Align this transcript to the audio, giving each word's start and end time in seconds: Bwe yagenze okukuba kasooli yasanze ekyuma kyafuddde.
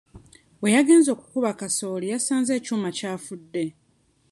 Bwe 0.59 0.69
yagenze 0.75 1.09
okukuba 1.15 1.51
kasooli 1.59 2.05
yasanze 2.13 2.51
ekyuma 2.59 2.89
kyafuddde. 2.97 3.65